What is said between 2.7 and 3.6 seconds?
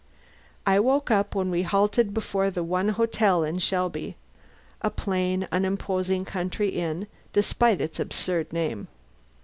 hotel in